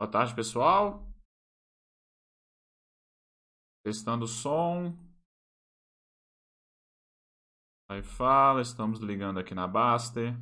[0.00, 1.06] Boa tarde, pessoal.
[3.84, 4.96] Testando o som.
[7.90, 10.32] Aí fala, estamos ligando aqui na Baster.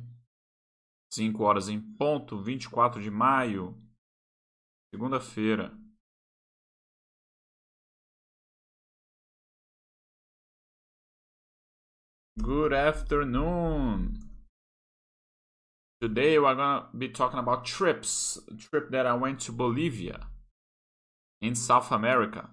[1.11, 3.75] 5 horas em ponto, 24 de maio,
[4.93, 5.77] segunda-feira.
[12.41, 14.28] Good afternoon.
[16.01, 18.39] Today we're gonna be talking about trips.
[18.49, 20.27] A trip that I went to Bolivia
[21.41, 22.49] in South America.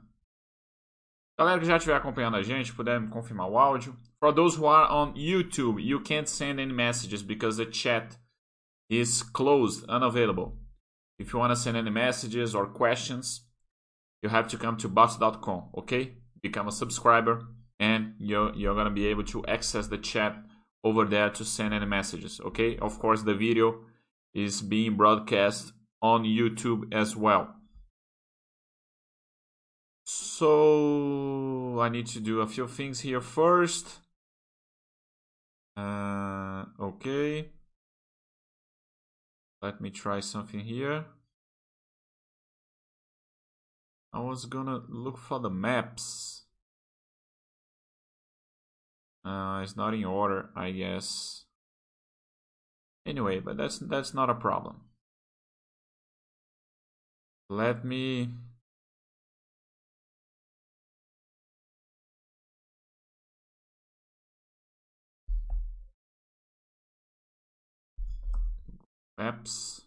[1.38, 3.95] Galera que já estiver acompanhando a gente, puder me confirmar o áudio.
[4.19, 8.19] For those who are on YouTube, you can't send any messages because the chat
[8.91, 10.58] is closed, unavailable.
[11.19, 13.47] If you want to send any messages or questions,
[14.22, 16.14] you have to come to bots.com, okay?
[16.42, 17.47] Become a subscriber
[17.78, 20.36] and you're, you're gonna be able to access the chat
[20.87, 22.77] over there to send any messages okay?
[22.79, 23.81] Of course the video
[24.33, 27.45] is being broadcast on youtube as well.
[30.05, 33.87] So i need to do a few things here first.
[35.77, 37.51] Uh, okay.
[39.61, 41.07] Let me try something here.
[44.12, 46.45] I was gonna look for the maps
[49.27, 51.44] uh, it's not in order, I guess.
[53.05, 54.83] Anyway, but that's that's not a problem.
[57.48, 58.30] Let me
[69.18, 69.86] Maps.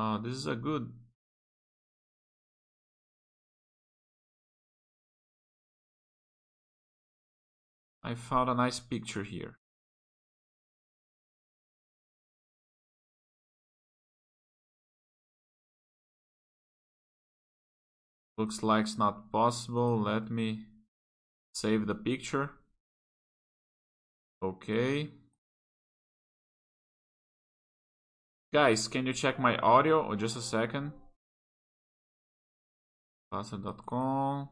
[0.00, 0.90] Uh, this is a good
[8.02, 9.58] I found a nice picture here.
[18.38, 20.00] Looks like it's not possible.
[20.00, 20.64] Let me
[21.52, 22.52] save the picture.
[24.42, 25.19] Okay.
[28.52, 30.92] Guys, can you check my audio or just a second?
[33.30, 34.48] Passa.com.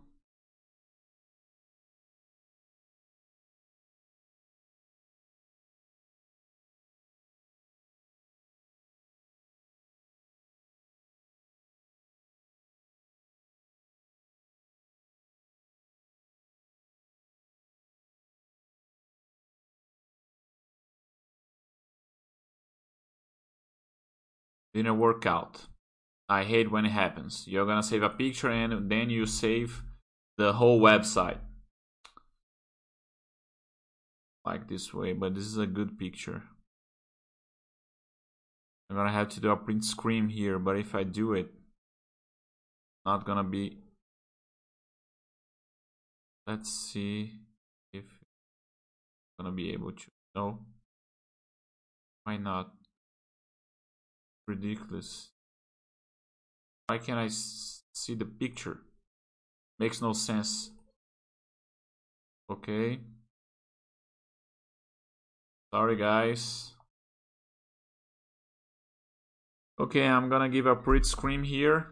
[24.82, 25.66] didn't work out.
[26.28, 27.44] I hate when it happens.
[27.46, 29.82] You're gonna save a picture and then you save
[30.36, 31.38] the whole website.
[34.44, 36.42] Like this way, but this is a good picture.
[38.88, 41.48] I'm gonna have to do a print screen here, but if I do it,
[43.04, 43.78] not gonna be.
[46.46, 47.32] Let's see
[47.92, 48.04] if
[49.38, 50.04] I'm gonna be able to.
[50.34, 50.58] No.
[52.24, 52.77] Why not?
[54.48, 55.28] Ridiculous.
[56.86, 58.78] Why can't I see the picture?
[59.78, 60.70] Makes no sense.
[62.50, 63.00] Okay.
[65.72, 66.72] Sorry, guys.
[69.78, 71.86] Okay, I'm gonna give a print screen here.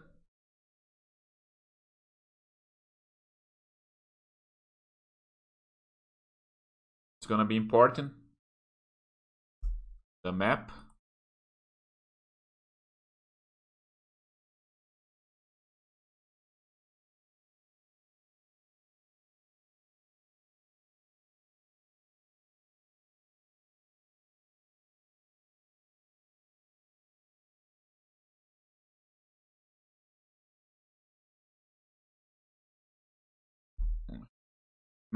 [7.21, 8.13] It's gonna be important.
[10.25, 10.73] The map.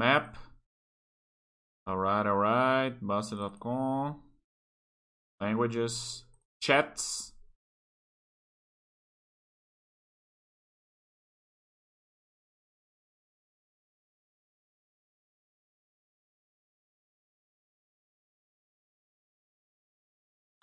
[0.01, 0.35] Map.
[1.87, 2.93] Alright, alright.
[2.99, 4.19] Buster.com.
[5.39, 6.23] Languages.
[6.59, 7.33] Chats.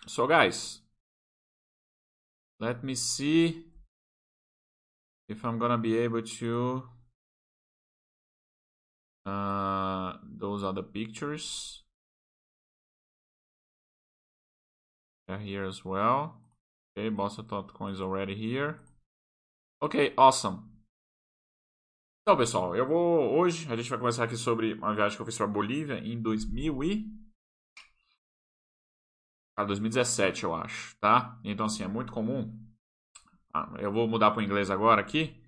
[0.09, 0.81] So guys,
[2.59, 3.67] let me see
[5.29, 6.89] if I'm gonna be able to
[9.29, 11.83] uh, those are the pictures.
[15.27, 16.41] They're here as well.
[16.97, 18.81] Okay, Bossa.com is already here.
[19.81, 20.65] Ok, awesome.
[22.23, 25.27] Então, pessoal, eu vou hoje a gente vai começar aqui sobre uma viagem que eu
[25.27, 27.07] fiz para Bolívia em 2000 e
[29.57, 31.39] ah, 2017, eu acho, tá?
[31.43, 32.55] Então assim, é muito comum.
[33.53, 35.43] Ah, eu vou mudar para o inglês agora aqui,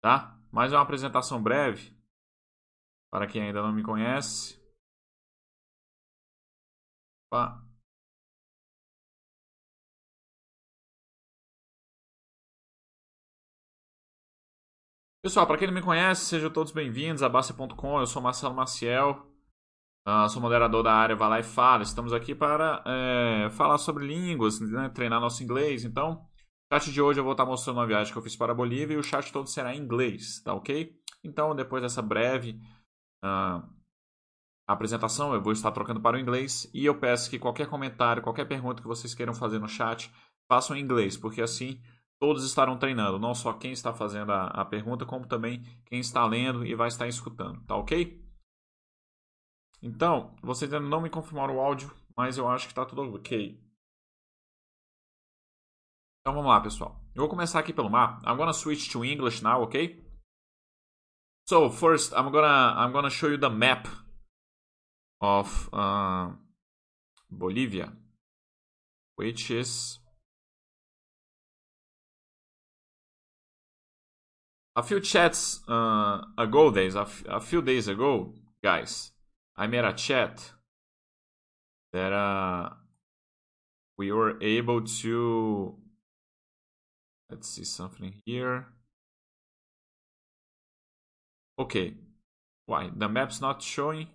[0.00, 0.38] tá?
[0.50, 1.93] Mais uma apresentação breve
[3.14, 4.60] para quem ainda não me conhece.
[7.30, 7.64] Opa.
[15.22, 18.00] Pessoal, para quem não me conhece, sejam todos bem-vindos a Basta.com.
[18.00, 19.24] Eu sou Marcelo Maciel,
[20.08, 21.84] uh, sou moderador da área Vai Lá e Fala.
[21.84, 25.84] Estamos aqui para é, falar sobre línguas, né, treinar nosso inglês.
[25.84, 26.14] Então,
[26.68, 28.56] no chat de hoje eu vou estar mostrando uma viagem que eu fiz para a
[28.56, 30.92] Bolívia e o chat todo será em inglês, tá ok?
[31.22, 32.60] Então, depois dessa breve
[33.24, 33.66] uh,
[34.66, 38.46] apresentação, eu vou estar trocando para o inglês e eu peço que qualquer comentário, qualquer
[38.46, 40.12] pergunta que vocês queiram fazer no chat,
[40.48, 41.80] façam em inglês, porque assim
[42.20, 46.24] todos estarão treinando, não só quem está fazendo a, a pergunta, como também quem está
[46.26, 48.22] lendo e vai estar escutando, tá ok?
[49.82, 53.60] Então, vocês ainda não me confirmaram o áudio, mas eu acho que está tudo ok.
[56.20, 56.98] Então vamos lá, pessoal.
[57.14, 58.22] Eu vou começar aqui pelo mapa.
[58.26, 60.03] I'm gonna switch to English now, ok?
[61.46, 63.88] So first, I'm gonna I'm gonna show you the map
[65.20, 66.30] of uh,
[67.30, 67.92] Bolivia,
[69.16, 69.98] which is
[74.76, 79.12] a few chats uh, ago days a, a few days ago guys
[79.56, 80.52] i made a chat
[81.92, 82.70] that uh,
[83.96, 85.76] we were able to
[87.30, 88.66] let's see something here
[91.58, 91.94] okay
[92.66, 94.08] why the map's not showing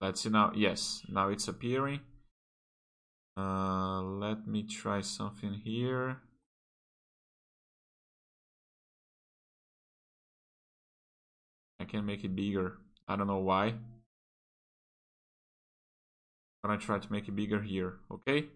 [0.00, 2.00] let's see now yes now it's appearing
[3.36, 6.18] uh, let me try something here
[11.80, 12.78] I can make it bigger.
[13.06, 13.74] I don't know why.
[16.64, 18.48] I'm gonna try to make it bigger here, okay?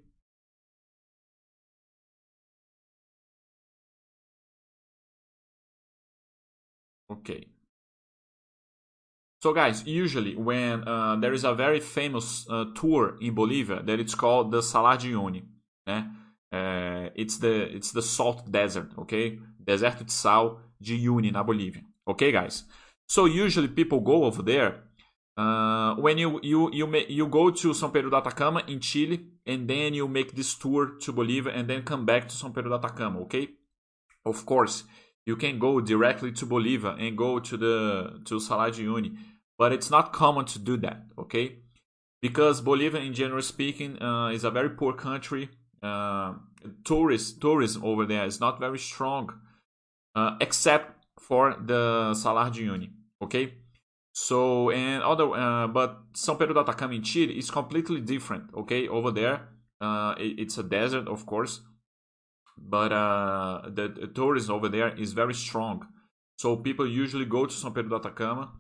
[7.12, 7.46] Okay.
[9.42, 13.98] So guys, usually when uh, there is a very famous uh, tour in Bolivia that
[13.98, 15.42] it's called the Salar de Uyuni,
[15.88, 16.10] né?
[16.52, 19.38] Uh, it's the it's the salt desert, okay?
[19.58, 21.82] Deserto de sal de Uyuni na Bolívia.
[22.06, 22.64] Okay, guys.
[23.08, 24.84] So usually people go over there
[25.36, 29.26] uh, when you you you may, you go to São Pedro do Atacama in Chile,
[29.46, 32.70] and then you make this tour to Bolivia, and then come back to São Pedro
[32.70, 33.20] do Atacama.
[33.20, 33.48] Okay,
[34.24, 34.84] of course
[35.26, 39.16] you can go directly to Bolivia and go to the to Salar de Uyuni,
[39.58, 41.02] but it's not common to do that.
[41.18, 41.58] Okay,
[42.20, 45.48] because Bolivia, in general speaking, uh, is a very poor country.
[45.82, 46.34] Uh,
[46.84, 49.32] tourist tourism over there is not very strong,
[50.14, 52.90] uh, except for the Salar de Uyuni
[53.22, 53.54] okay
[54.12, 58.88] so and other uh, but São Pedro do Atacama in Chile is completely different okay
[58.88, 59.48] over there
[59.80, 61.60] uh, it, it's a desert of course
[62.62, 65.86] but uh, the, tourism over there is very strong
[66.36, 68.52] so people usually go to São Pedro do Atacama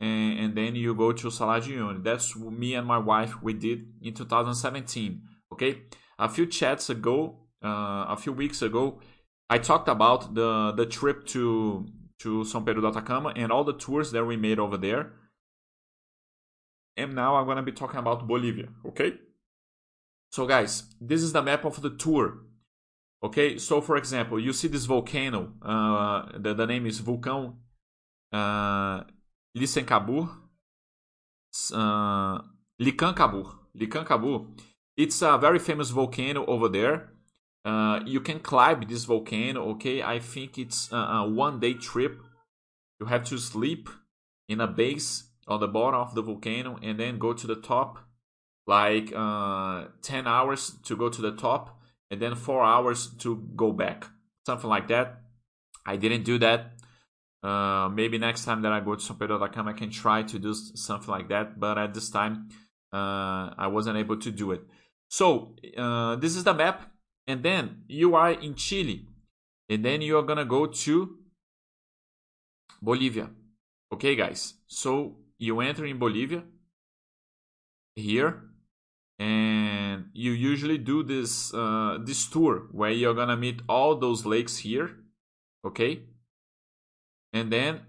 [0.00, 3.52] and, and then you go to Salar de Uyuni that's me and my wife we
[3.52, 5.22] did in 2017
[5.52, 5.82] okay
[6.18, 9.00] a few chats ago uh, a few weeks ago
[9.50, 11.86] I talked about the the trip to
[12.20, 15.12] to São Pedro do Atacama and all the tours that we made over there.
[16.96, 19.14] And now I'm gonna be talking about Bolivia, okay?
[20.32, 22.38] So guys, this is the map of the tour.
[23.22, 27.54] Okay, so for example, you see this volcano, uh, the, the name is Vulcão
[28.32, 29.02] uh,
[29.56, 30.28] Licancabur,
[31.74, 32.38] uh,
[32.80, 34.46] Licancabur, Licancabur.
[34.96, 37.10] It's a very famous volcano over there.
[37.64, 39.62] Uh, you can climb this volcano.
[39.70, 42.20] Okay, I think it's a, a one day trip.
[43.00, 43.88] You have to sleep
[44.48, 47.98] in a base on the bottom of the volcano and then go to the top,
[48.66, 51.77] like uh, 10 hours to go to the top,
[52.10, 54.06] and then 4 hours to go back.
[54.46, 55.22] Something like that.
[55.86, 56.72] I didn't do that.
[57.42, 60.22] Uh, maybe next time that I go to São Pedro da Cama, I can try
[60.22, 61.60] to do something like that.
[61.60, 62.48] But at this time,
[62.92, 64.62] uh, I wasn't able to do it.
[65.08, 66.90] So, uh, this is the map
[67.28, 69.06] and then you are in Chile,
[69.68, 71.18] and then you are gonna go to
[72.80, 73.30] Bolivia.
[73.92, 74.54] Okay, guys.
[74.66, 76.42] So you enter in Bolivia
[77.94, 78.47] here,
[79.18, 84.58] and you usually do this uh, this tour where you're gonna meet all those lakes
[84.58, 84.90] here.
[85.64, 86.02] Okay,
[87.32, 87.80] and then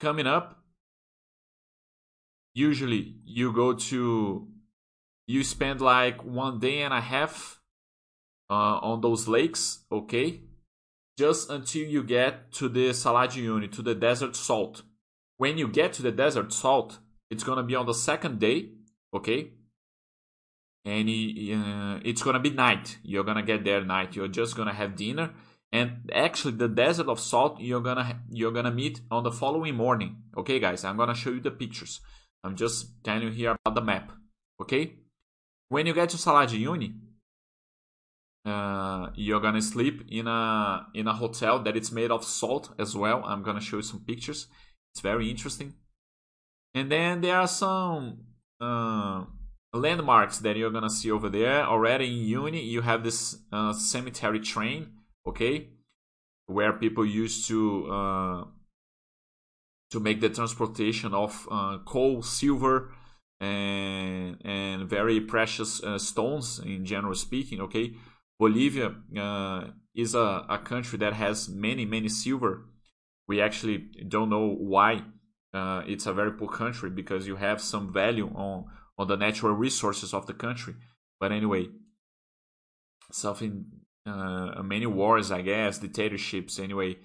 [0.00, 0.62] coming up,
[2.54, 4.48] usually you go to
[5.26, 7.60] you spend like one day and a half
[8.50, 10.40] uh, on those lakes, okay?
[11.18, 14.82] Just until you get to the Salar de to the desert salt.
[15.36, 16.98] When you get to the desert salt,
[17.30, 18.70] it's gonna be on the second day,
[19.14, 19.52] okay?
[20.88, 22.96] And uh, it's gonna be night.
[23.02, 24.16] You're gonna get there night.
[24.16, 25.34] You're just gonna have dinner,
[25.70, 30.12] and actually, the desert of salt you're gonna you're gonna meet on the following morning.
[30.40, 32.00] Okay, guys, I'm gonna show you the pictures.
[32.42, 34.12] I'm just telling you here about the map.
[34.62, 34.94] Okay,
[35.68, 36.46] when you get to Salar
[38.46, 42.96] uh, you're gonna sleep in a in a hotel that it's made of salt as
[42.96, 43.22] well.
[43.26, 44.46] I'm gonna show you some pictures.
[44.92, 45.74] It's very interesting.
[46.74, 48.20] And then there are some
[48.58, 49.24] uh,
[49.72, 51.64] landmarks that you're gonna see over there.
[51.64, 54.92] Already in Uyuni, you have this uh, cemetery train,
[55.26, 55.68] okay,
[56.46, 58.44] where people used to uh,
[59.90, 62.92] to make the transportation of uh, coal, silver,
[63.40, 67.94] and and very precious uh, stones in general speaking, okay
[68.38, 72.66] Bolivia uh, is a, a country that has many, many silver.
[73.26, 75.02] We actually don't know why
[75.52, 78.66] uh, it's a very poor country because you have some value on,
[78.98, 80.74] on the natural resources of the country.
[81.20, 81.68] But anyway,
[83.12, 83.66] something,
[84.06, 86.96] uh, many wars, I guess, dictatorships, anyway,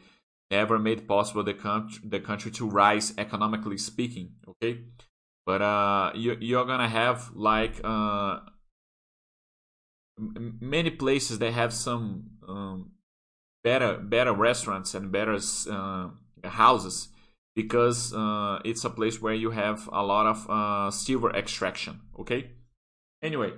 [0.51, 4.33] never made possible the country, the country to rise economically speaking.
[4.47, 4.81] Okay,
[5.45, 8.39] but uh, you, you're gonna have like uh,
[10.17, 12.91] many places they have some um,
[13.63, 15.37] better better restaurants and better
[15.69, 16.09] uh,
[16.43, 17.09] houses
[17.55, 22.51] because uh, it's a place where you have a lot of uh, silver extraction okay?
[23.21, 23.53] Anyway.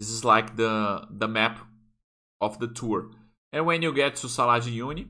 [0.00, 1.60] This is like the the map
[2.40, 3.10] of the tour.
[3.52, 5.06] And when you get to Salar de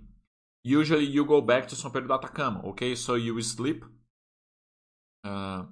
[0.63, 2.95] usually you go back to São Pedro do Atacama okay?
[2.95, 3.85] So you sleep
[5.25, 5.65] uh,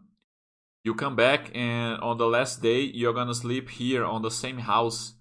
[0.84, 4.58] you come back and on the last day you're gonna sleep here on the same
[4.58, 5.14] house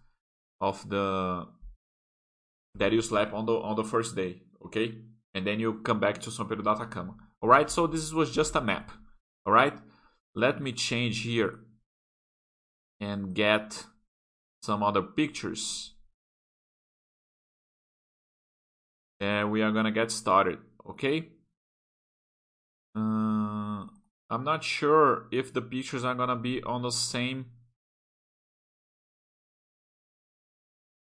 [0.59, 1.47] of the
[2.75, 4.95] that you slept on the on the first day okay?
[5.33, 7.15] And then you come back to São Pedro da Atacama.
[7.41, 8.91] All right so this was just a map
[9.45, 9.77] all right
[10.35, 11.59] let me change here
[13.01, 13.85] and get
[14.61, 15.95] some other pictures.
[19.19, 21.29] And we are gonna get started okay?
[22.95, 23.85] Uh,
[24.29, 27.47] I'm not sure if the pictures are gonna be on the same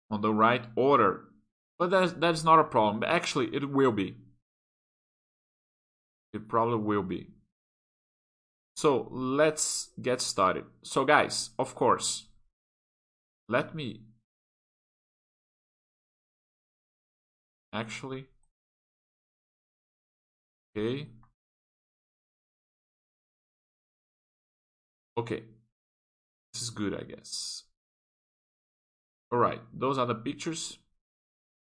[0.10, 1.26] on the right order
[1.78, 4.16] but that's that's not a problem actually it will be
[6.34, 7.28] it probably will be
[8.76, 12.26] so let's get started so guys of course
[13.48, 14.02] let me
[17.74, 18.26] actually
[20.76, 21.08] okay
[25.18, 25.44] Okay.
[26.54, 27.64] This is good, I guess.
[29.34, 30.78] Alright, those are the pictures.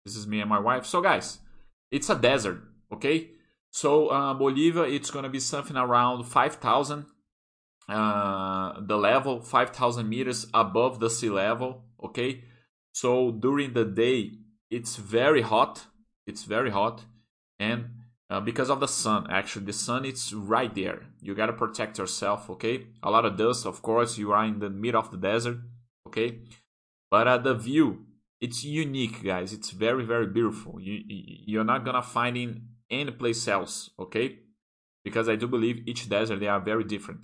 [0.05, 0.85] This is me and my wife.
[0.85, 1.39] So, guys,
[1.91, 2.61] it's a desert,
[2.93, 3.31] okay?
[3.71, 7.05] So, uh, Bolivia, it's gonna be something around 5,000.
[7.89, 12.43] Uh, the level, 5,000 meters above the sea level, okay?
[12.93, 14.31] So, during the day,
[14.69, 15.85] it's very hot.
[16.27, 17.05] It's very hot.
[17.59, 17.89] And
[18.29, 21.97] uh, because of the sun actually the sun it's right there you got to protect
[21.97, 25.17] yourself okay a lot of dust of course you are in the middle of the
[25.17, 25.57] desert
[26.07, 26.39] okay
[27.11, 28.05] but uh, the view
[28.41, 33.47] it's unique guys it's very very beautiful you you're not gonna find in any place
[33.47, 34.39] else okay
[35.03, 37.19] because i do believe each desert they are very different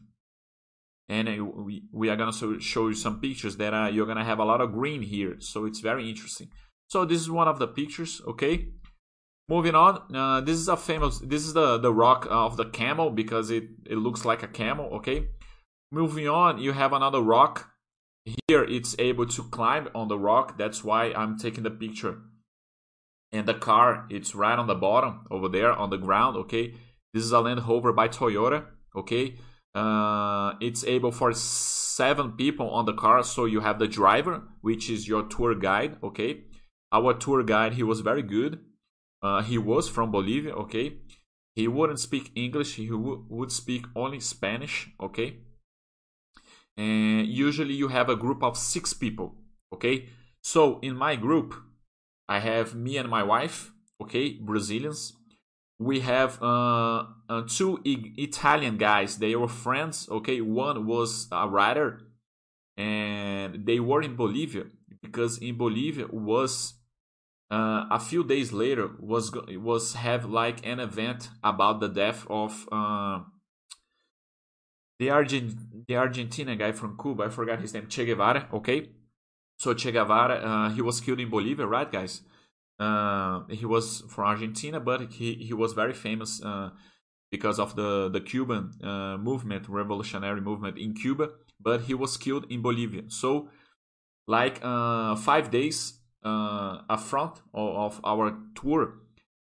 [1.09, 1.27] and
[1.65, 4.61] we, we are gonna show you some pictures that uh, you're gonna have a lot
[4.61, 6.49] of green here so it's very interesting
[6.87, 8.69] so this is one of the pictures okay
[9.51, 11.19] Moving on, uh, this is a famous.
[11.19, 14.85] This is the the rock of the camel because it it looks like a camel.
[14.93, 15.27] Okay.
[15.91, 17.70] Moving on, you have another rock.
[18.25, 20.57] Here, it's able to climb on the rock.
[20.57, 22.19] That's why I'm taking the picture.
[23.31, 26.37] And the car, it's right on the bottom over there on the ground.
[26.37, 26.75] Okay.
[27.13, 28.65] This is a Land Rover by Toyota.
[28.95, 29.35] Okay.
[29.73, 33.23] Uh, it's able for seven people on the car.
[33.23, 35.97] So you have the driver, which is your tour guide.
[36.03, 36.41] Okay.
[36.91, 38.59] Our tour guide, he was very good
[39.21, 40.97] uh, he was from Bolivia, okay?
[41.53, 45.37] He wouldn't speak English, he would speak only Spanish, okay?
[46.77, 49.35] And usually you have a group of six people,
[49.73, 50.09] okay?
[50.41, 51.53] So in my group,
[52.27, 55.13] I have me and my wife, okay, Brazilians.
[55.79, 59.17] We have uh, uh, two I- Italian guys.
[59.17, 60.39] They were friends, okay.
[60.39, 61.99] One was a writer,
[62.77, 64.65] and they were in Bolivia
[65.01, 66.75] because in Bolivia was
[67.49, 72.67] uh, a few days later was was have like an event about the death of
[72.71, 73.21] uh,
[75.01, 78.47] the Argent the Argentinian guy from Cuba, I forgot his name, Che Guevara.
[78.53, 78.89] Okay,
[79.57, 82.21] so Che Guevara, uh, he was killed in Bolivia, right, guys?
[82.79, 86.69] Uh, he was from Argentina, but he he was very famous uh,
[87.31, 91.29] because of the the Cuban uh, movement, revolutionary movement in Cuba.
[91.59, 93.03] But he was killed in Bolivia.
[93.07, 93.49] So,
[94.27, 95.77] like uh, five days
[96.23, 98.93] uh, front of, of our tour,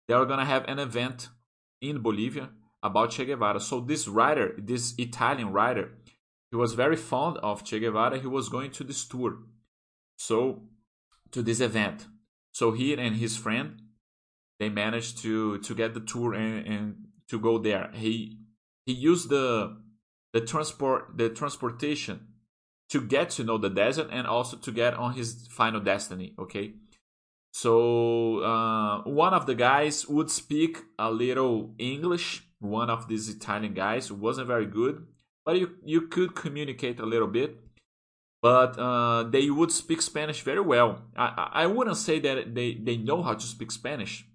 [0.07, 1.29] they are gonna have an event
[1.81, 2.51] in Bolivia
[2.83, 3.61] about Che Guevara.
[3.61, 5.93] So this writer, this Italian writer,
[6.51, 8.19] he was very fond of Che Guevara.
[8.19, 9.39] He was going to this tour,
[10.17, 10.63] so
[11.31, 12.07] to this event.
[12.53, 13.83] So he and his friend,
[14.59, 16.95] they managed to to get the tour and, and
[17.29, 17.91] to go there.
[17.95, 18.39] He
[18.87, 19.77] he used the
[20.33, 22.27] the transport the transportation
[22.89, 26.35] to get to know the desert and also to get on his final destiny.
[26.39, 26.75] Okay,
[27.53, 32.47] so uh, one of the guys would speak a little English.
[32.61, 35.07] One of these Italian guys wasn't very good,
[35.45, 37.59] but you you could communicate a little bit.
[38.43, 41.03] But uh, they would speak Spanish very well.
[41.17, 44.27] I I wouldn't say that they they know how to speak Spanish,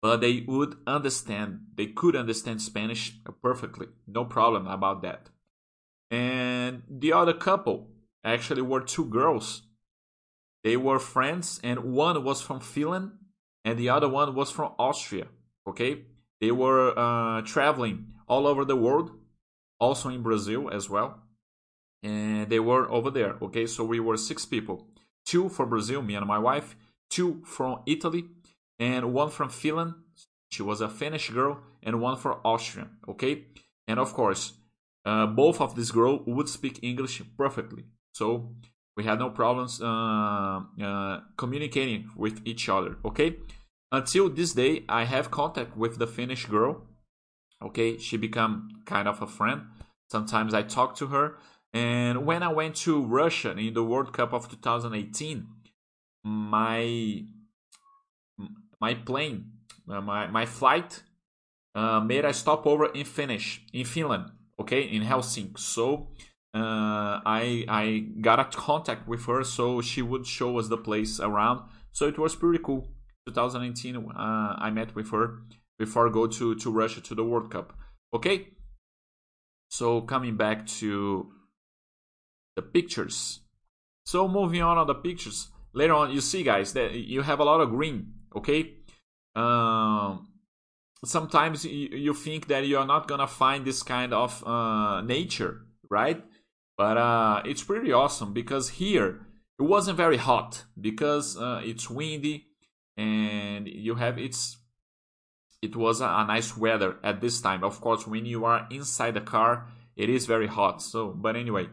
[0.00, 1.60] but they would understand.
[1.74, 3.88] They could understand Spanish perfectly.
[4.06, 5.30] No problem about that.
[6.10, 7.88] And the other couple
[8.22, 9.62] actually were two girls
[10.64, 13.12] they were friends, and one was from Finland
[13.64, 15.26] and the other one was from Austria.
[15.66, 16.06] Okay,
[16.40, 19.10] they were uh, traveling all over the world,
[19.78, 21.20] also in Brazil as well,
[22.02, 23.36] and they were over there.
[23.42, 24.86] Okay, so we were six people:
[25.24, 26.76] two from Brazil, me and my wife,
[27.10, 28.24] two from Italy,
[28.78, 29.94] and one from Finland.
[30.50, 32.88] She was a Finnish girl, and one from Austria.
[33.08, 33.46] Okay,
[33.88, 34.52] and of course,
[35.04, 37.84] uh, both of these girls would speak English perfectly.
[38.12, 38.54] So
[38.96, 43.36] we had no problems uh, uh, communicating with each other okay
[43.98, 46.72] until this day i have contact with the finnish girl
[47.66, 48.54] okay she become
[48.84, 49.60] kind of a friend
[50.10, 51.26] sometimes i talk to her
[51.72, 55.46] and when i went to russia in the world cup of 2018
[56.24, 57.22] my
[58.80, 59.38] my plane
[59.90, 61.02] uh, my my flight
[61.74, 65.58] uh, made a stopover in Finnish in Finland, okay, in Helsinki.
[65.58, 66.08] So
[66.54, 71.20] uh, I I got a contact with her, so she would show us the place
[71.20, 71.68] around.
[71.92, 72.88] So it was pretty cool.
[73.26, 75.38] 2019, uh, I met with her
[75.78, 77.72] before I go to to Russia to the World Cup.
[78.12, 78.48] Okay.
[79.70, 81.32] So coming back to
[82.56, 83.40] the pictures.
[84.06, 85.48] So moving on on the pictures.
[85.72, 88.12] Later on, you see, guys, that you have a lot of green.
[88.36, 88.74] Okay.
[89.34, 90.28] Um,
[91.04, 95.62] sometimes you, you think that you are not gonna find this kind of uh, nature,
[95.90, 96.22] right?
[96.76, 99.26] But uh, it's pretty awesome because here
[99.58, 102.48] it wasn't very hot because uh, it's windy
[102.96, 104.58] and you have it's
[105.64, 107.64] it was a, nice weather at this time.
[107.64, 110.82] Of course, when you are inside the car, it is very hot.
[110.82, 111.68] So, but anyway,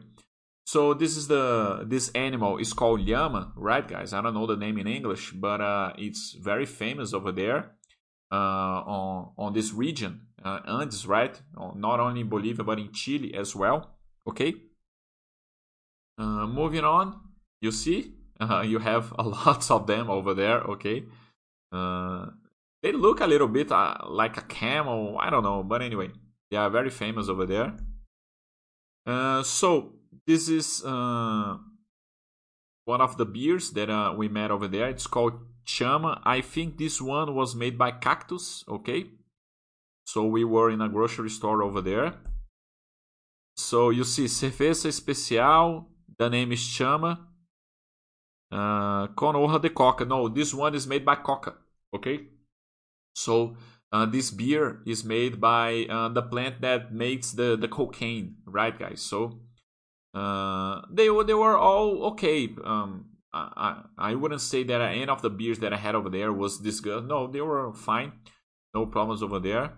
[0.65, 4.13] so this is the this animal is called llama, right, guys?
[4.13, 7.71] I don't know the name in English, but uh, it's very famous over there
[8.31, 11.41] uh, on on this region, uh, Andes, right?
[11.75, 13.97] Not only in Bolivia but in Chile as well.
[14.25, 14.53] Okay.
[16.17, 17.19] Uh, moving on,
[17.61, 20.59] you see, uh, you have a lot of them over there.
[20.61, 21.05] Okay,
[21.71, 22.27] uh,
[22.81, 25.17] they look a little bit uh, like a camel.
[25.19, 26.09] I don't know, but anyway,
[26.49, 27.73] they are very famous over there.
[29.05, 29.93] Uh, so
[30.27, 31.57] this is uh,
[32.85, 34.89] one of the beers that we met over there.
[34.89, 35.33] It's called
[35.65, 36.21] Chama.
[36.23, 38.63] I think this one was made by Cactus.
[38.67, 39.05] Okay,
[40.05, 42.15] so we were in a grocery store over there.
[43.55, 47.30] So you see, cerveja especial the name is Chama.
[48.51, 50.05] Uh, Con hoja de Coca.
[50.05, 51.53] No, this one is made by Coca.
[51.95, 52.27] Okay,
[53.15, 53.55] so
[53.91, 58.77] uh, this beer is made by uh, the plant that makes the the cocaine, right,
[58.77, 59.01] guys?
[59.01, 59.39] So
[60.13, 62.49] uh, they they were all okay.
[62.63, 66.33] Um, I, I wouldn't say that any of the beers that I had over there
[66.33, 67.07] was this good.
[67.07, 68.11] No, they were fine.
[68.73, 69.73] No problems over there.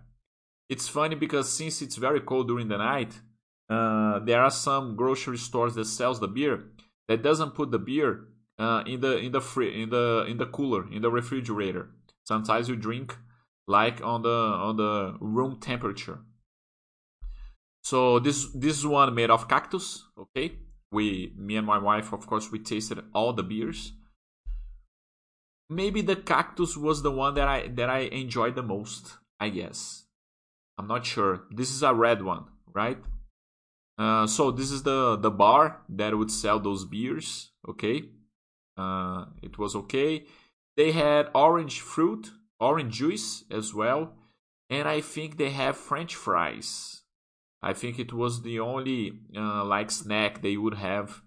[0.69, 3.13] It's funny because since it's very cold during the night,
[3.69, 6.71] uh, there are some grocery stores that sells the beer
[7.07, 8.27] that doesn't put the beer
[8.59, 11.89] uh, in the in the free in the in the cooler in the refrigerator.
[12.23, 13.17] Sometimes you drink
[13.67, 16.19] like on the on the room temperature.
[17.83, 20.05] So this this one made of cactus.
[20.17, 20.59] Okay,
[20.91, 23.93] we me and my wife, of course, we tasted all the beers.
[25.69, 29.17] Maybe the cactus was the one that I that I enjoyed the most.
[29.39, 30.05] I guess.
[30.77, 31.43] I'm not sure.
[31.51, 32.97] This is a red one, right?
[33.97, 37.51] Uh, so this is the the bar that would sell those beers.
[37.67, 38.03] Okay,
[38.77, 40.25] uh, it was okay.
[40.75, 44.13] They had orange fruit, orange juice as well,
[44.69, 47.01] and I think they have French fries.
[47.61, 51.21] I think it was the only uh, like snack they would have,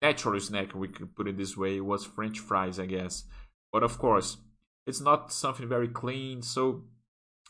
[0.00, 3.24] natural snack we could put it this way, was French fries, I guess.
[3.72, 4.38] But of course,
[4.86, 6.84] it's not something very clean, so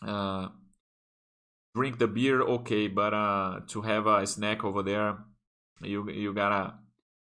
[0.06, 0.48] uh,
[1.74, 5.18] drink the beer, okay, but uh, to have a snack over there,
[5.80, 6.74] you you gotta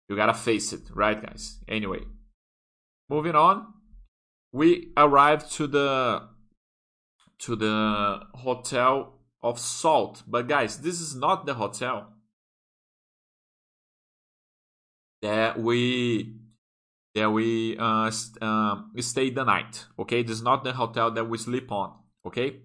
[0.08, 1.58] you gotta face it, right, guys?
[1.68, 2.00] Anyway,
[3.08, 3.74] moving on,
[4.52, 6.28] we arrived to the
[7.40, 12.12] to the hotel of Salt, but guys, this is not the hotel
[15.22, 16.36] that we
[17.14, 19.86] that we uh, st- um, stayed the night.
[19.98, 21.92] Okay, this is not the hotel that we sleep on.
[22.26, 22.60] Okay,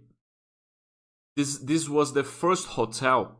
[1.35, 3.39] this this was the first hotel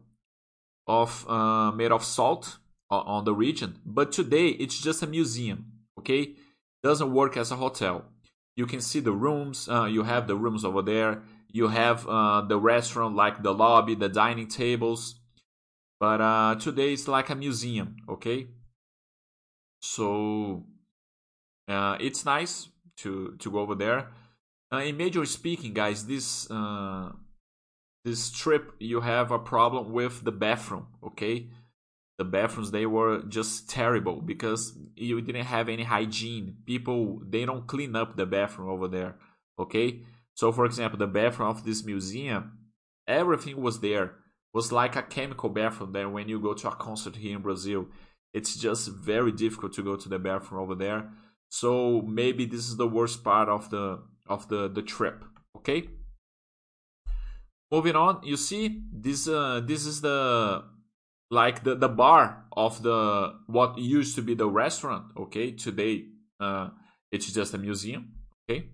[0.88, 2.58] of uh, made of salt
[3.02, 5.72] on the region, but today it's just a museum.
[6.00, 6.36] Okay,
[6.82, 8.06] doesn't work as a hotel.
[8.56, 9.68] You can see the rooms.
[9.70, 11.24] Uh, you have the rooms over there.
[11.52, 15.16] You have uh, the restaurant, like the lobby, the dining tables.
[16.00, 17.98] But uh, today it's like a museum.
[18.10, 18.48] Okay,
[19.82, 20.66] so
[21.68, 24.10] uh, it's nice to to go over there.
[24.72, 27.12] Uh, in major speaking, guys, this uh,
[28.04, 31.48] this trip you have a problem with the bathroom okay
[32.18, 36.58] the bathrooms they were just terrible because you didn't have any hygiene.
[36.66, 39.16] People they don't clean up the bathroom over there
[39.60, 40.02] okay?
[40.36, 42.58] So for example the bathroom of this museum
[43.08, 44.06] everything was there.
[44.06, 44.12] It
[44.54, 47.88] was like a chemical bathroom there when you go to a concert here in brazil
[48.34, 51.10] it's just very difficult to go to the bathroom over there.
[51.50, 55.24] So maybe this is the worst part of the of the the trip
[55.58, 55.90] okay?
[57.72, 60.64] Moving on you see this uh, this is the
[61.34, 65.52] like the, the bar of the what used to be the restaurant okay?
[65.52, 66.06] Today
[66.40, 66.70] uh,
[67.12, 68.14] it's just a museum
[68.50, 68.70] okay?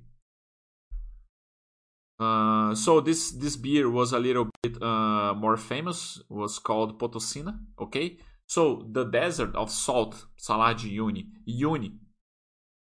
[2.19, 7.57] Uh, so this this beer was a little bit uh, more famous was called potosina
[7.79, 8.17] okay?
[8.45, 11.93] So the desert of salt uyuni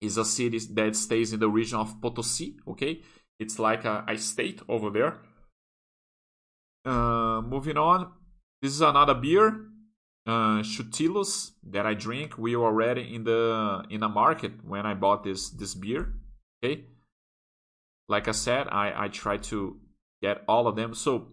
[0.02, 3.02] is a city that stays in the region of potosi okay?
[3.40, 5.22] It's like a, a state over there.
[6.84, 8.12] Uh, moving on,
[8.62, 9.66] this is another beer,
[10.28, 12.38] uh, Chutillos that I drink.
[12.38, 16.14] We were already in the in the market when I bought this this beer.
[16.64, 16.86] Okay,
[18.08, 19.80] like I said, I I try to
[20.22, 20.94] get all of them.
[20.94, 21.30] So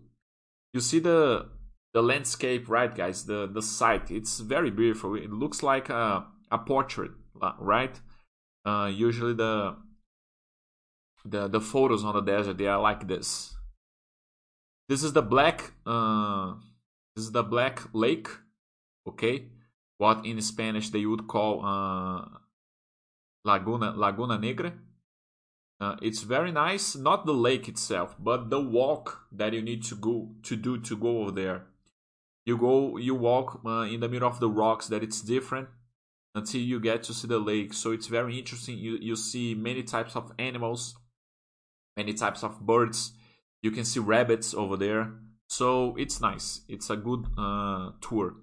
[0.72, 1.48] you see the
[1.92, 3.26] the landscape, right, guys?
[3.26, 4.10] The the site.
[4.10, 5.14] It's very beautiful.
[5.14, 7.12] It looks like a a portrait,
[7.58, 8.00] right?
[8.64, 9.76] Uh, usually the
[11.24, 13.54] the the photos on the desert they are like this
[14.88, 15.72] this is the black.
[15.86, 16.54] Uh,
[17.18, 18.28] this is the black lake.
[19.06, 19.46] Okay,
[19.96, 22.28] what in Spanish they would call uh,
[23.44, 24.72] Laguna Laguna Negra.
[25.80, 29.96] Uh, it's very nice, not the lake itself, but the walk that you need to
[29.96, 31.66] go to do to go over there.
[32.44, 34.86] You go, you walk uh, in the middle of the rocks.
[34.86, 35.68] That it's different
[36.36, 37.74] until you get to see the lake.
[37.74, 38.78] So it's very interesting.
[38.78, 40.94] You you see many types of animals,
[41.96, 43.12] many types of birds.
[43.60, 45.14] You can see rabbits over there.
[45.48, 46.60] So it's nice.
[46.68, 48.34] It's a good uh, tour.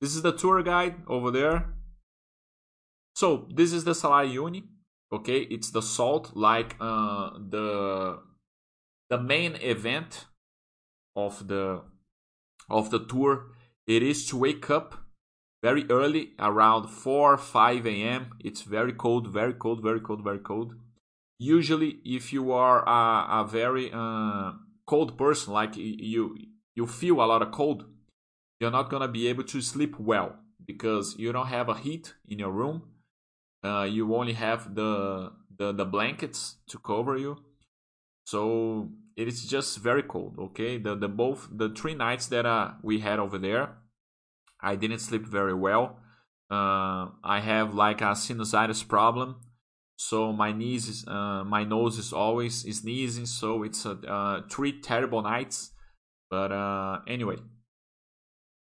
[0.00, 1.74] This is the tour guide over there.
[3.14, 4.64] So this is the Salar Uyuni.
[5.12, 8.18] Okay, it's the salt like uh, the
[9.08, 10.26] the main event
[11.14, 11.82] of the
[12.68, 13.46] of the tour.
[13.86, 14.96] It is to wake up
[15.62, 18.30] very early, around 4 5 a.m.
[18.40, 20.74] It's very cold, very cold, very cold, very cold
[21.38, 24.52] usually if you are a, a very uh,
[24.86, 26.36] cold person like you
[26.74, 27.86] you feel a lot of cold
[28.60, 32.38] you're not gonna be able to sleep well because you don't have a heat in
[32.38, 32.82] your room.
[33.64, 37.36] Uh, you only have the, the the blankets to cover you.
[38.24, 40.78] So it is just very cold okay?
[40.78, 43.78] The the both the three nights that uh, we had over there
[44.60, 45.98] i didn't sleep very well.
[46.50, 49.36] Uh, i have like a sinusitis problem
[49.96, 54.80] so my knees is, uh, my nose is always sneezing so it's a, uh, three
[54.80, 55.72] terrible nights.
[56.30, 57.36] But uh, anyway.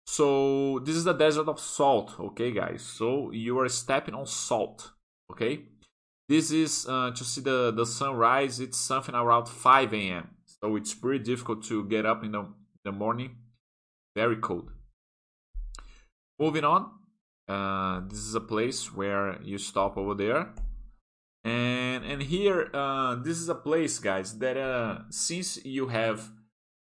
[0.05, 2.83] So this is the desert of salt okay guys?
[2.83, 4.91] So you are stepping on salt
[5.31, 5.61] okay?
[6.29, 10.93] This is uh, to see the the sunrise it's something around 5 a.m so it's
[10.93, 12.45] pretty difficult to get up in the,
[12.85, 13.37] the morning.
[14.15, 14.69] Very cold.
[16.37, 16.91] Moving on
[17.47, 20.53] uh, this is a place where you stop over there
[21.43, 26.31] and and here uh, this is a place guys that uh, since you have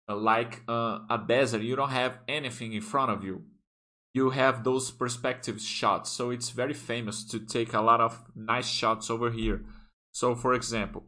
[0.10, 3.44] uh, like uh, a desert you don't have anything in front of you.
[4.14, 6.10] You have those perspective shots.
[6.10, 9.64] So it's very famous to take a lot of nice shots over here.
[10.12, 11.04] So for example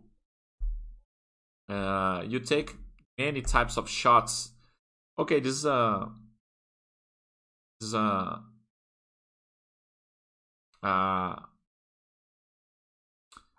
[1.70, 2.76] uh, you take
[3.18, 4.52] many types of shots.
[5.18, 6.10] Okay, this is a
[7.80, 8.44] this is a
[10.82, 11.36] uh,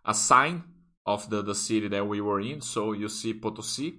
[0.04, 0.64] a sign
[1.06, 2.60] of the, the city that we were in.
[2.60, 3.98] So you see Potosi.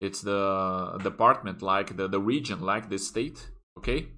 [0.00, 3.50] It's the department, like the, the region, like the state.
[3.78, 4.08] Okay.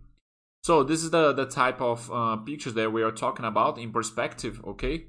[0.63, 3.93] So this is the, the type of uh, pictures that we are talking about in
[3.93, 4.61] perspective.
[4.65, 5.07] Okay.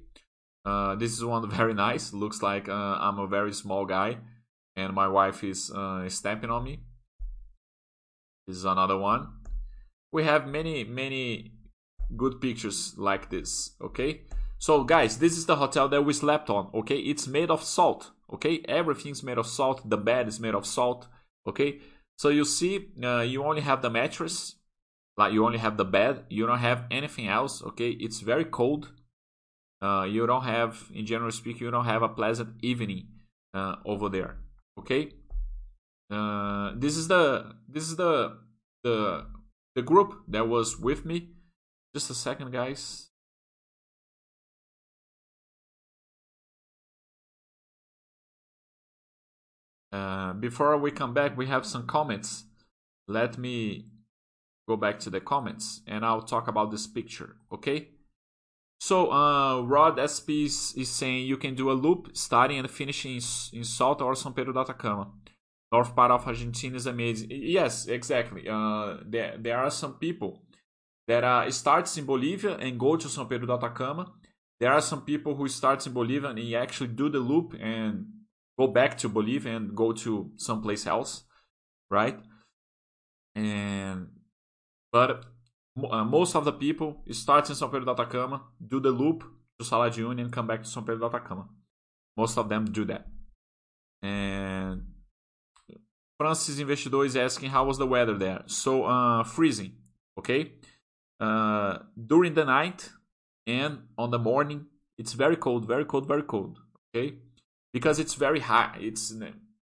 [0.65, 2.13] Uh, this is one very nice.
[2.13, 4.17] Looks like uh, I'm a very small guy
[4.75, 6.79] and my wife is uh, stamping on me.
[8.47, 9.27] This is another one.
[10.11, 11.53] We have many, many
[12.17, 13.75] good pictures like this.
[13.81, 14.21] Okay.
[14.59, 16.97] So guys, this is the hotel that we slept on, okay?
[16.97, 18.63] It's made of salt, okay?
[18.67, 19.89] Everything's made of salt.
[19.89, 21.07] The bed is made of salt,
[21.47, 21.79] okay?
[22.17, 24.55] So you see, uh, you only have the mattress,
[25.17, 26.23] like you only have the bed.
[26.29, 27.91] You don't have anything else, okay?
[27.91, 28.91] It's very cold.
[29.81, 33.07] Uh, you don't have, in general speaking, you don't have a pleasant evening
[33.53, 34.37] uh, over there,
[34.79, 35.11] okay?
[36.09, 38.37] Uh, this is the this is the
[38.83, 39.25] the
[39.75, 41.29] the group that was with me.
[41.95, 43.09] Just a second, guys.
[49.93, 52.45] Uh, before we come back, we have some comments.
[53.07, 53.89] Let me
[54.67, 57.89] go back to the comments and I'll talk about this picture, okay?
[58.79, 63.13] So, uh, Rod SP is, is, saying you can do a loop starting and finishing
[63.13, 65.11] in, in Salta or São Pedro da Atacama.
[65.71, 67.29] North part of Argentina is amazing.
[67.31, 68.47] Yes, exactly.
[68.49, 70.43] Uh, there, there are some people
[71.07, 74.11] that uh, starts in Bolivia and go to São Pedro da Atacama.
[74.59, 78.07] There are some people who starts in Bolivia and actually do the loop and
[78.57, 81.23] go back to Bolivia and go to someplace else,
[81.89, 82.17] right?
[83.35, 84.07] And
[84.91, 85.25] but
[85.89, 89.23] uh, most of the people start in São Pedro da Atacama, do the loop
[89.59, 91.49] to Salar de Uyuni and come back to São Pedro da Atacama.
[92.15, 93.07] Most of them do that.
[94.03, 94.83] And
[96.19, 98.43] Francis Investidor is asking how was the weather there.
[98.45, 99.73] So uh, freezing,
[100.19, 100.53] okay.
[101.19, 102.89] Uh, during the night
[103.47, 106.59] and on the morning, it's very cold, very cold, very cold.
[106.95, 107.15] Okay,
[107.73, 108.77] because it's very high.
[108.79, 109.13] It's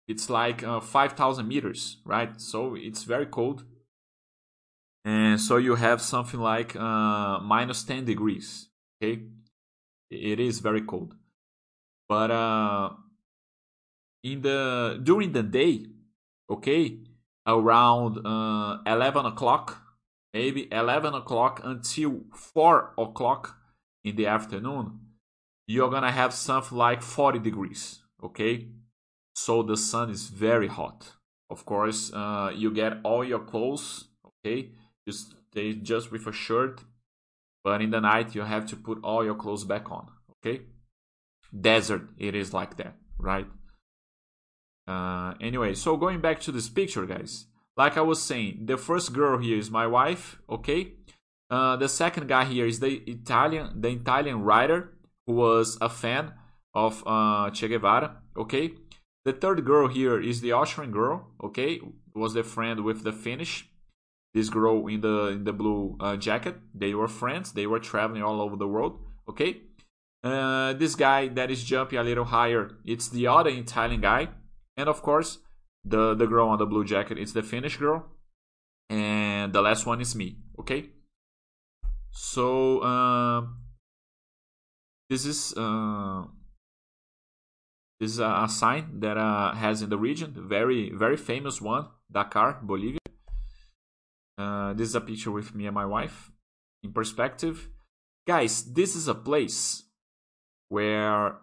[0.08, 2.40] it's like uh, 5,000 meters, right?
[2.40, 3.66] So it's very cold.
[5.04, 8.70] And so you have something like uh, minus 10 degrees.
[9.04, 9.24] Okay,
[10.10, 11.16] it is very cold.
[12.10, 12.92] But uh,
[14.24, 15.86] in the during the day,
[16.50, 17.00] okay,
[17.46, 19.82] around uh, 11 o'clock,
[20.34, 23.58] maybe 11 o'clock until 4 o'clock
[24.04, 25.00] in the afternoon,
[25.68, 28.70] you're gonna have something like 40 degrees okay?
[29.36, 31.14] So the sun is very hot.
[31.50, 34.72] Of course uh, you get all your clothes okay?
[35.08, 36.82] Just stay just with a shirt
[37.64, 40.62] but in the night you have to put all your clothes back on okay?
[41.60, 43.48] Desert it is like that right?
[44.88, 47.46] Uh, anyway so going back to this picture guys.
[47.76, 50.94] Like i was saying the first girl here is my wife okay?
[51.50, 54.97] Uh, the second guy here is the italian the italian writer
[55.28, 56.34] who was a fan
[56.74, 58.22] of uh, Che Guevara.
[58.36, 58.72] Okay,
[59.26, 61.28] the third girl here is the Austrian girl.
[61.44, 61.80] Okay,
[62.16, 63.70] was the friend with the Finnish.
[64.34, 66.56] This girl in the in the blue uh, jacket.
[66.74, 67.52] They were friends.
[67.52, 69.00] They were traveling all over the world.
[69.30, 69.62] Okay,
[70.24, 72.78] uh, this guy that is jumping a little higher.
[72.86, 74.30] It's the other Italian guy,
[74.78, 75.40] and of course,
[75.84, 77.18] the the girl on the blue jacket.
[77.18, 78.06] It's the Finnish girl,
[78.90, 80.38] and the last one is me.
[80.60, 80.92] Okay,
[82.12, 82.80] so.
[82.80, 83.42] Uh,
[85.10, 86.24] this is uh,
[88.00, 92.60] this is a, sign that uh, has in the region, very very famous one, Dakar,
[92.62, 93.00] Bolivia.
[94.38, 96.32] Uh, this is a picture with me and my wife
[96.84, 97.70] in perspective.
[98.28, 99.84] Guys, this is a place
[100.70, 101.38] where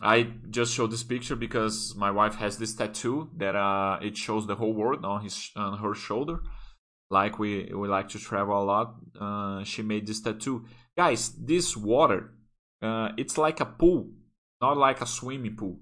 [0.00, 4.46] I just showed this picture because my wife has this tattoo that uh, it shows
[4.46, 6.40] the whole world on his on her shoulder.
[7.10, 8.94] Like we we like to travel a lot.
[9.20, 10.64] Uh, she made this tattoo.
[10.96, 12.32] Guys, this water
[12.82, 14.10] uh, it's like a pool,
[14.60, 15.78] not like a swimming pool,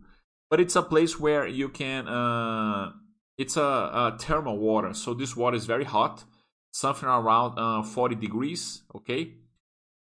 [0.51, 2.09] but it's a place where you can.
[2.09, 2.93] Uh,
[3.39, 6.25] it's a, a, thermal water, so this water is very hot,
[6.73, 8.83] something around uh, 40 degrees.
[8.95, 9.35] Okay,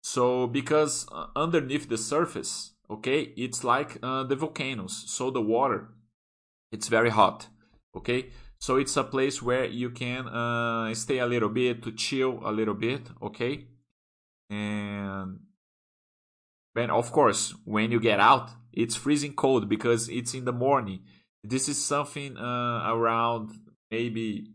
[0.04, 5.90] so because uh, underneath the surface, okay, it's like uh, the volcanoes, so the water,
[6.72, 7.48] it's very hot.
[7.96, 8.30] Okay,
[8.60, 12.52] so it's a place where you can uh, stay a little bit to chill a
[12.52, 13.02] little bit.
[13.22, 13.66] Okay,
[14.50, 15.40] and
[16.76, 21.02] and of course, when you get out, it's freezing cold because it's in the morning.
[21.44, 23.52] This is something uh, around
[23.92, 24.48] maybe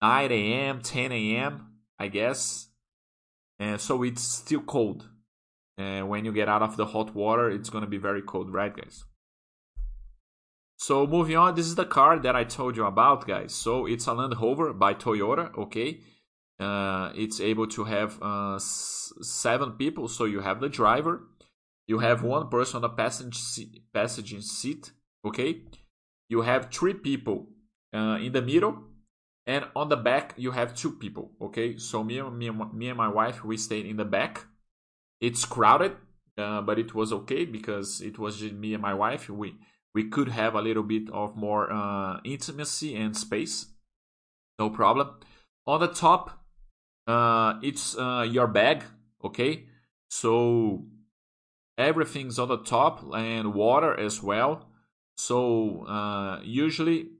[0.00, 2.68] 9 a.m., 10 a.m., I guess.
[3.58, 5.08] And so it's still cold.
[5.78, 8.52] And when you get out of the hot water, it's going to be very cold,
[8.52, 9.04] right, guys?
[10.76, 13.54] So moving on, this is the car that I told you about, guys.
[13.54, 16.00] So it's a Land Rover by Toyota, okay?
[16.60, 20.08] Uh, it's able to have uh, seven people.
[20.08, 21.22] So you have the driver,
[21.86, 24.92] you have one person on the passenger seat, passenger seat
[25.24, 25.62] okay?
[26.28, 27.48] You have three people
[27.94, 28.84] uh, in the middle,
[29.46, 31.76] and on the back you have two people, okay?
[31.76, 34.46] So me, me, me and my wife we stayed in the back.
[35.20, 35.96] It's crowded,
[36.36, 39.28] uh, but it was okay because it was just me and my wife.
[39.28, 39.54] We
[39.94, 43.66] we could have a little bit of more uh, intimacy and space,
[44.58, 45.20] no problem.
[45.66, 46.41] On the top,
[47.06, 48.84] uh, it's uh, your bag,
[49.24, 49.66] okay?
[50.08, 50.86] So
[51.78, 54.68] everything's on the top and water as well.
[55.16, 57.10] So uh, usually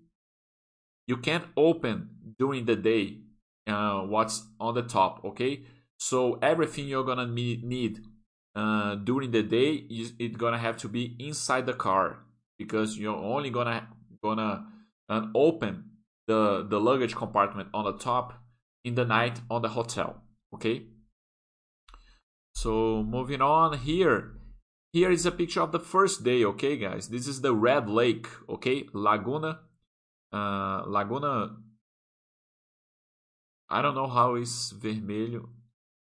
[1.06, 3.18] you can't open during the day
[3.66, 5.64] uh, what's on the top, okay?
[5.98, 8.00] So everything you're gonna need
[8.54, 12.18] uh, during the day is it gonna have to be inside the car
[12.58, 13.88] because you're only gonna
[14.22, 14.66] gonna
[15.08, 15.84] uh, open
[16.26, 18.41] the the luggage compartment on the top
[18.84, 20.22] in the night on the hotel,
[20.54, 20.86] okay?
[22.54, 24.32] So moving on here,
[24.92, 27.08] here is a picture of the first day, okay, guys?
[27.08, 28.86] This is the Red Lake, okay?
[28.92, 29.60] Laguna.
[30.32, 31.56] Uh, Laguna.
[33.70, 35.48] I don't know how is vermelho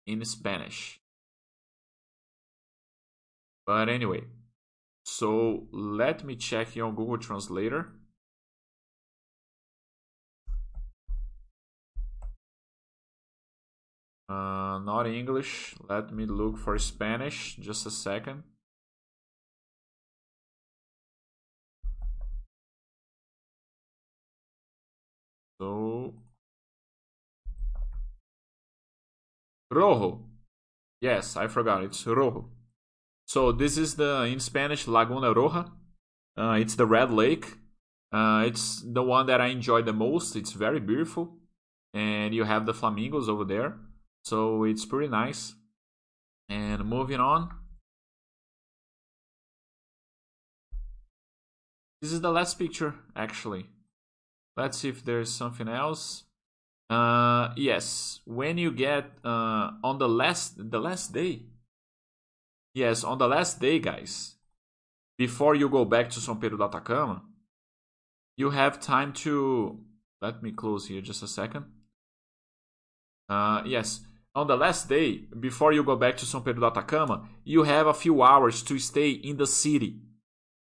[0.08, 1.00] in Spanish.
[3.66, 4.24] But anyway,
[5.04, 7.94] so let me check here on Google Translator.
[14.30, 15.76] Uh, not English.
[15.90, 17.56] Let me look for Spanish.
[17.56, 18.44] Just a second.
[25.60, 26.14] So
[29.72, 30.26] Rojo.
[31.02, 31.84] Yes, I forgot.
[31.84, 32.50] It's Rojo.
[33.26, 35.72] So this is the in Spanish Laguna Roja.
[36.38, 37.58] Uh, it's the red lake.
[38.12, 40.36] Uh, it's the one that I enjoy the most.
[40.36, 41.38] It's very beautiful,
[41.94, 43.78] and you have the flamingos over there,
[44.24, 45.54] so it's pretty nice.
[46.50, 47.50] And moving on.
[52.02, 53.68] This is the last picture, actually.
[54.56, 56.24] Let's see if there's something else.
[56.90, 61.44] Uh, yes, when you get uh, on the last the last day.
[62.74, 64.36] Yes, on the last day, guys.
[65.18, 67.22] Before you go back to São Pedro do Atacama,
[68.38, 69.80] you have time to.
[70.22, 71.66] Let me close here just a second.
[73.28, 74.02] Uh, yes,
[74.36, 77.88] on the last day, before you go back to São Pedro do Atacama, you have
[77.88, 80.00] a few hours to stay in the city.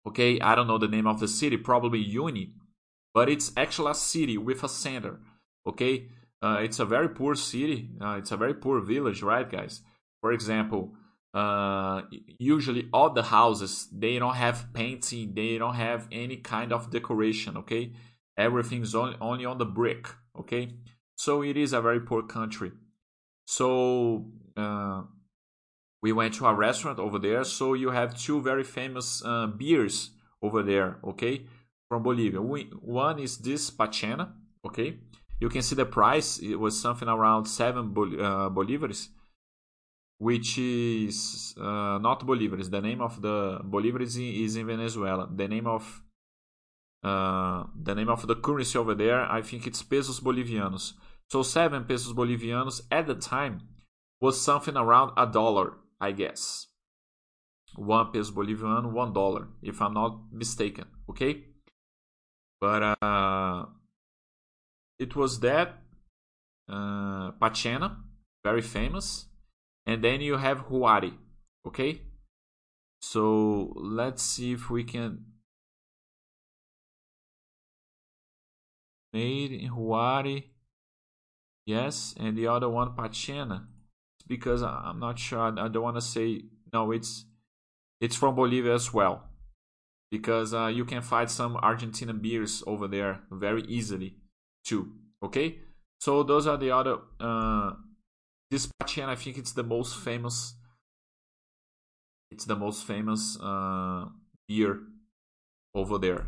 [0.08, 2.52] Okay, I don't know the name of the city, probably Uyuni
[3.14, 5.20] but it's actually a city with a center.
[5.68, 6.08] Okay,
[6.42, 7.90] uh, it's a very poor city.
[8.02, 9.82] Uh, it's a very poor village, right, guys?
[10.22, 10.94] For example,
[11.34, 12.04] uh,
[12.40, 17.58] usually all the houses they don't have painting, they don't have any kind of decoration.
[17.58, 17.94] Okay,
[18.38, 20.08] everything's only only on the brick.
[20.38, 20.76] Okay,
[21.18, 22.72] so it is a very poor country.
[23.58, 25.00] So uh,
[26.04, 27.44] we went to a restaurant over there.
[27.44, 30.98] So you have two very famous uh, beers over there.
[31.04, 31.46] Okay
[31.90, 32.40] from Bolivia.
[32.42, 34.32] One is this Paceña,
[34.66, 35.00] okay?
[35.42, 39.08] You can see the price, it was something around 7 bol uh, bolivares,
[40.20, 42.70] which is uh, not bolivares.
[42.70, 45.28] The name of the bolivares is in Venezuela.
[45.34, 46.04] The name of
[47.02, 50.94] uh, the name of the currency over there, I think it's pesos bolivianos.
[51.30, 53.62] So 7 pesos bolivianos at the time
[54.20, 56.68] was something around a dollar, I guess.
[57.76, 61.46] 1 peso boliviano, 1 dollar, if I'm not mistaken, okay?
[62.60, 63.66] But uh,
[64.98, 65.78] it was that
[66.68, 67.98] uh, Paceña,
[68.44, 69.26] very famous,
[69.86, 71.14] and then you have Huari.
[71.66, 72.02] Okay,
[73.02, 75.26] so let's see if we can
[79.14, 80.44] made in Huari.
[81.70, 83.68] Yes, and the other one Paceña.
[84.26, 85.40] Because I'm not sure.
[85.40, 86.42] I don't want to say
[86.74, 86.92] no.
[86.92, 87.26] It's
[88.02, 89.30] it's from Bolivia as well
[90.10, 94.16] because uh, you can find some Argentina beers over there very easily
[94.66, 94.94] too.
[95.22, 95.60] Okay,
[96.00, 96.98] so those are the other.
[97.20, 97.74] Uh,
[98.50, 100.56] this Paceña, I think it's the most famous.
[102.32, 104.06] It's the most famous uh,
[104.48, 104.80] beer
[105.76, 106.28] over there.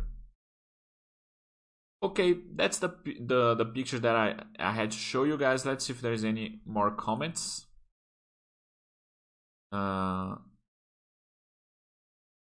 [2.02, 2.88] Okay, that's the
[3.20, 5.64] the the picture that I I had to show you guys.
[5.64, 7.66] Let's see if there's any more comments.
[9.70, 10.34] Uh,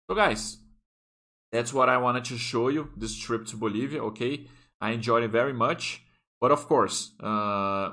[0.09, 0.59] so guys,
[1.51, 4.05] that's what I wanted to show you this trip to Bolivia.
[4.05, 4.47] Okay,
[4.83, 6.03] I enjoyed it very much,
[6.43, 7.93] but of course, uh,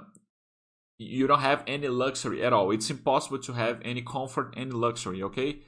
[0.99, 2.71] you don't have any luxury at all.
[2.71, 5.23] It's impossible to have any comfort, any luxury.
[5.23, 5.59] Okay,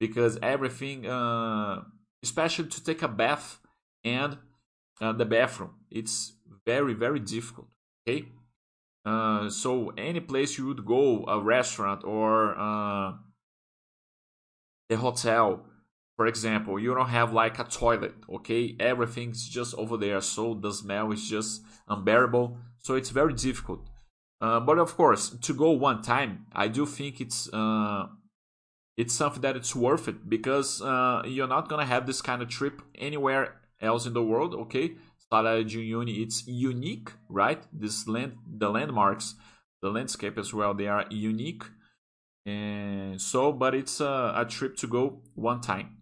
[0.00, 1.82] because everything, uh,
[2.22, 3.60] especially to take a bath,
[4.02, 4.38] and
[5.00, 5.74] uh, the bathroom.
[5.90, 6.34] It's
[6.64, 7.68] very very difficult.
[8.06, 8.26] Okay,
[9.04, 13.12] uh, so any place you would go, a restaurant or uh,
[14.90, 15.66] a hotel,
[16.16, 18.14] for example, you don't have like a toilet.
[18.32, 22.56] Okay, everything's just over there, so the smell is just unbearable.
[22.78, 23.80] So it's very difficult.
[24.40, 28.06] Uh, but of course, to go one time, I do think it's uh,
[28.96, 32.48] it's something that it's worth it because uh, you're not gonna have this kind of
[32.48, 34.54] trip anywhere else in the world.
[34.54, 34.96] Okay,
[35.30, 37.62] Salar de Uyuni, it's unique, right?
[37.72, 39.34] This land, the landmarks,
[39.82, 41.64] the landscape as well, they are unique.
[42.46, 45.96] And so, but it's a, a trip to go one time,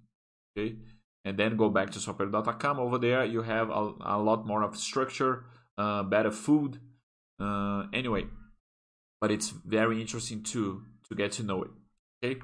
[0.57, 0.77] okay?
[1.25, 2.81] And then go back to Sopero.com.
[2.81, 5.45] Over there, you have a, a lot more of structure,
[5.79, 6.81] uh, better food.
[7.39, 8.27] Uh, anyway,
[9.21, 11.71] but it's very interesting to to get to know it.
[12.25, 12.41] Okay.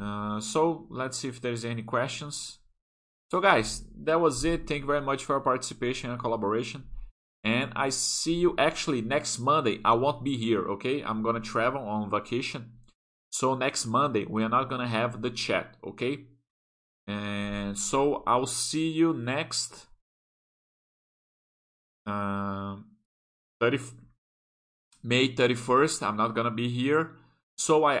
[0.00, 2.58] Uh, so let's see if there's any questions.
[3.30, 4.66] So, guys, that was it.
[4.66, 6.84] Thank you very much for your participation and collaboration.
[7.44, 9.80] And I see you actually next Monday.
[9.84, 11.02] I won't be here, okay?
[11.02, 12.72] I'm gonna travel on vacation.
[13.30, 16.24] So, next Monday, we are not gonna have the chat, okay?
[17.06, 19.86] And so, I'll see you next
[22.06, 22.76] uh,
[23.60, 23.78] 30,
[25.02, 26.02] May 31st.
[26.02, 27.12] I'm not gonna be here.
[27.56, 27.96] So, I